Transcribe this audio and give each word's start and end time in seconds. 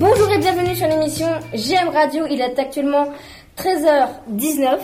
Bonjour 0.00 0.32
et 0.32 0.38
bienvenue 0.38 0.74
sur 0.74 0.88
l'émission 0.88 1.26
GM 1.52 1.90
Radio. 1.92 2.24
Il 2.30 2.40
est 2.40 2.58
actuellement 2.58 3.08
13h19. 3.58 4.78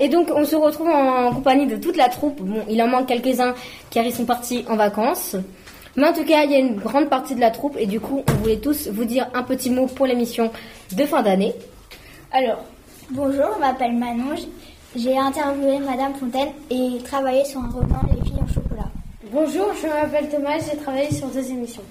Et 0.00 0.08
donc 0.08 0.32
on 0.34 0.44
se 0.44 0.56
retrouve 0.56 0.88
en 0.88 1.32
compagnie 1.32 1.68
de 1.68 1.76
toute 1.76 1.96
la 1.96 2.08
troupe. 2.08 2.42
Bon, 2.42 2.60
il 2.68 2.82
en 2.82 2.88
manque 2.88 3.06
quelques-uns 3.06 3.54
car 3.90 4.04
ils 4.04 4.12
sont 4.12 4.24
partis 4.24 4.64
en 4.68 4.74
vacances. 4.74 5.36
Mais 5.94 6.08
en 6.08 6.12
tout 6.12 6.24
cas, 6.24 6.42
il 6.42 6.50
y 6.50 6.56
a 6.56 6.58
une 6.58 6.74
grande 6.74 7.08
partie 7.08 7.36
de 7.36 7.40
la 7.40 7.52
troupe 7.52 7.76
et 7.78 7.86
du 7.86 8.00
coup, 8.00 8.24
on 8.28 8.32
voulait 8.32 8.56
tous 8.56 8.88
vous 8.88 9.04
dire 9.04 9.28
un 9.32 9.44
petit 9.44 9.70
mot 9.70 9.86
pour 9.86 10.06
l'émission 10.06 10.50
de 10.90 11.04
fin 11.04 11.22
d'année. 11.22 11.54
Alors, 12.32 12.64
bonjour, 13.10 13.46
je 13.54 13.60
m'appelle 13.60 13.92
Manon. 13.92 14.34
J'ai 14.96 15.16
interviewé 15.16 15.78
Madame 15.78 16.14
Fontaine 16.14 16.50
et 16.68 16.98
travaillé 17.04 17.44
sur 17.44 17.60
un 17.60 17.70
roman 17.70 18.00
Les 18.08 18.28
filles 18.28 18.42
en 18.42 18.52
chocolat. 18.52 18.90
Bonjour, 19.30 19.68
je 19.80 19.86
m'appelle 19.86 20.28
Thomas, 20.28 20.58
j'ai 20.58 20.76
travaillé 20.78 21.12
sur 21.12 21.28
deux 21.28 21.48
émissions. 21.48 21.84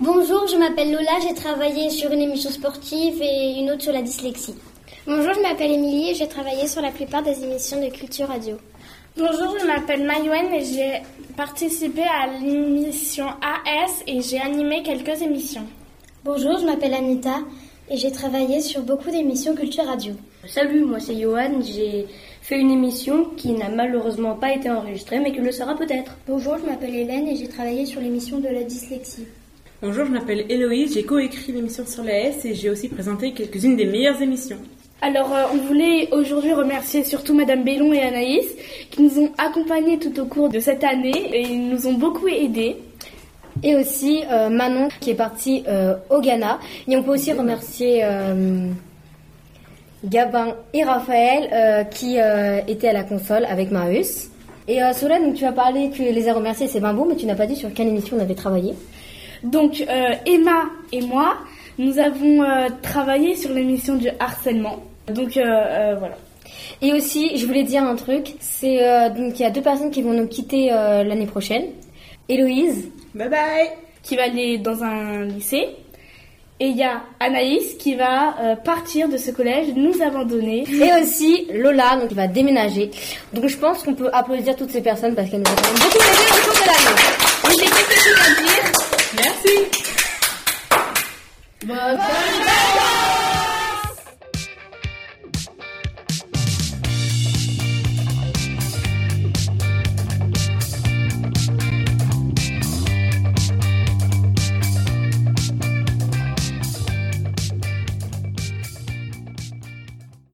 Bonjour, 0.00 0.48
je 0.48 0.56
m'appelle 0.56 0.90
Lola, 0.90 1.20
j'ai 1.22 1.34
travaillé 1.34 1.88
sur 1.88 2.10
une 2.10 2.20
émission 2.20 2.50
sportive 2.50 3.22
et 3.22 3.60
une 3.60 3.70
autre 3.70 3.82
sur 3.82 3.92
la 3.92 4.02
dyslexie. 4.02 4.56
Bonjour, 5.06 5.34
je 5.34 5.40
m'appelle 5.40 5.70
Émilie 5.70 6.10
et 6.10 6.14
j'ai 6.14 6.26
travaillé 6.26 6.66
sur 6.66 6.82
la 6.82 6.90
plupart 6.90 7.22
des 7.22 7.44
émissions 7.44 7.80
de 7.80 7.88
Culture 7.90 8.26
Radio. 8.26 8.56
Bonjour, 9.16 9.56
je 9.60 9.64
m'appelle 9.64 10.04
Mayouen 10.04 10.52
et 10.52 10.64
j'ai 10.64 11.02
participé 11.36 12.02
à 12.02 12.26
l'émission 12.26 13.26
AS 13.40 14.02
et 14.08 14.20
j'ai 14.20 14.40
animé 14.40 14.82
quelques 14.82 15.22
émissions. 15.22 15.66
Bonjour, 16.24 16.58
je 16.58 16.66
m'appelle 16.66 16.94
Anita 16.94 17.38
et 17.88 17.96
j'ai 17.96 18.10
travaillé 18.10 18.60
sur 18.60 18.82
beaucoup 18.82 19.12
d'émissions 19.12 19.54
Culture 19.54 19.84
Radio. 19.84 20.14
Salut, 20.48 20.84
moi 20.84 20.98
c'est 20.98 21.20
Johan, 21.20 21.60
j'ai 21.60 22.06
fait 22.42 22.58
une 22.58 22.72
émission 22.72 23.26
qui 23.36 23.52
n'a 23.52 23.68
malheureusement 23.68 24.34
pas 24.34 24.54
été 24.54 24.68
enregistrée 24.68 25.20
mais 25.20 25.30
qui 25.30 25.38
le 25.38 25.52
sera 25.52 25.76
peut-être. 25.76 26.16
Bonjour, 26.26 26.58
je 26.58 26.66
m'appelle 26.68 26.96
Hélène 26.96 27.28
et 27.28 27.36
j'ai 27.36 27.48
travaillé 27.48 27.86
sur 27.86 28.00
l'émission 28.00 28.40
de 28.40 28.48
la 28.48 28.64
dyslexie. 28.64 29.28
Bonjour, 29.86 30.06
je 30.06 30.12
m'appelle 30.12 30.46
Héloïse, 30.48 30.94
j'ai 30.94 31.02
coécrit 31.02 31.52
l'émission 31.52 31.84
sur 31.84 32.02
la 32.04 32.18
S 32.18 32.46
et 32.46 32.54
j'ai 32.54 32.70
aussi 32.70 32.88
présenté 32.88 33.32
quelques-unes 33.32 33.76
des 33.76 33.84
meilleures 33.84 34.22
émissions. 34.22 34.56
Alors, 35.02 35.30
euh, 35.34 35.42
on 35.52 35.58
voulait 35.58 36.08
aujourd'hui 36.10 36.54
remercier 36.54 37.04
surtout 37.04 37.34
Madame 37.34 37.64
Bellon 37.64 37.92
et 37.92 38.00
Anaïs 38.00 38.46
qui 38.90 39.02
nous 39.02 39.18
ont 39.18 39.30
accompagnés 39.36 39.98
tout 39.98 40.18
au 40.18 40.24
cours 40.24 40.48
de 40.48 40.58
cette 40.58 40.84
année 40.84 41.12
et 41.34 41.42
ils 41.42 41.68
nous 41.68 41.86
ont 41.86 41.92
beaucoup 41.92 42.28
aidés. 42.28 42.78
Et 43.62 43.76
aussi 43.76 44.22
euh, 44.32 44.48
Manon 44.48 44.88
qui 45.00 45.10
est 45.10 45.16
partie 45.16 45.64
euh, 45.68 45.96
au 46.08 46.22
Ghana. 46.22 46.60
Et 46.88 46.96
on 46.96 47.02
peut 47.02 47.12
aussi 47.12 47.34
remercier 47.34 48.02
Gabin 50.02 50.56
et 50.72 50.82
Raphaël 50.82 51.86
qui 51.90 52.16
étaient 52.68 52.88
à 52.88 52.94
la 52.94 53.04
console 53.04 53.44
avec 53.44 53.70
Marius. 53.70 54.30
Et 54.66 54.78
Solène, 54.94 55.34
tu 55.34 55.44
as 55.44 55.52
parlé 55.52 55.90
que 55.90 56.02
les 56.02 56.26
a 56.26 56.32
remerciés, 56.32 56.68
c'est 56.68 56.80
bien 56.80 56.94
beau, 56.94 57.04
mais 57.04 57.16
tu 57.16 57.26
n'as 57.26 57.34
pas 57.34 57.46
dit 57.46 57.56
sur 57.56 57.70
quelle 57.74 57.88
émission 57.88 58.16
on 58.16 58.20
avait 58.20 58.34
travaillé. 58.34 58.72
Donc 59.44 59.84
euh, 59.88 60.14
Emma 60.26 60.64
et 60.90 61.02
moi, 61.02 61.36
nous 61.78 61.98
avons 61.98 62.42
euh, 62.42 62.68
travaillé 62.82 63.36
sur 63.36 63.52
l'émission 63.52 63.96
du 63.96 64.08
harcèlement. 64.18 64.82
Donc 65.08 65.36
euh, 65.36 65.94
voilà. 65.98 66.16
Et 66.80 66.92
aussi, 66.92 67.36
je 67.36 67.46
voulais 67.46 67.62
dire 67.62 67.82
un 67.82 67.94
truc, 67.94 68.34
c'est 68.40 68.78
donc 69.10 69.38
il 69.38 69.42
y 69.42 69.44
a 69.44 69.50
deux 69.50 69.60
personnes 69.60 69.90
qui 69.90 70.02
vont 70.02 70.12
nous 70.12 70.26
quitter 70.26 70.68
l'année 70.68 71.26
prochaine. 71.26 71.64
Héloïse, 72.28 72.90
Bye 73.14 73.28
bye 73.28 73.68
qui 74.02 74.16
va 74.16 74.24
aller 74.24 74.58
dans 74.58 74.82
un 74.82 75.24
lycée. 75.24 75.68
Et 76.60 76.66
il 76.66 76.76
y 76.76 76.84
a 76.84 77.02
Anaïs 77.20 77.74
qui 77.74 77.96
va 77.96 78.56
partir 78.64 79.08
de 79.08 79.16
ce 79.16 79.30
collège, 79.30 79.68
nous 79.74 80.00
abandonner. 80.02 80.64
et 80.70 81.02
aussi 81.02 81.46
Lola, 81.52 81.96
donc 81.96 82.08
qui 82.08 82.14
va 82.14 82.28
déménager. 82.28 82.90
Donc 83.32 83.48
je 83.48 83.56
pense 83.56 83.82
qu'on 83.82 83.94
peut 83.94 84.10
applaudir 84.12 84.54
toutes 84.56 84.70
ces 84.70 84.82
personnes 84.82 85.14
parce 85.14 85.30
qu'elles 85.30 85.40
nous 85.40 85.50
ont 85.50 85.56
quand 85.56 85.68
même 85.68 85.78
beaucoup 85.78 85.96
aidé 85.96 86.43
Work 91.66 92.43